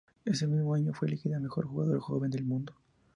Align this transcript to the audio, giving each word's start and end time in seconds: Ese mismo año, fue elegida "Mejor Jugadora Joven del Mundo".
Ese 0.25 0.47
mismo 0.47 0.73
año, 0.73 0.95
fue 0.95 1.09
elegida 1.09 1.39
"Mejor 1.39 1.67
Jugadora 1.67 2.01
Joven 2.01 2.31
del 2.31 2.43
Mundo". 2.43 2.73